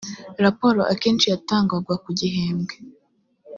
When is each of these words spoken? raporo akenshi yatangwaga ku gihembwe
raporo 0.43 0.81
akenshi 0.93 1.25
yatangwaga 1.33 1.93
ku 2.03 2.09
gihembwe 2.19 2.75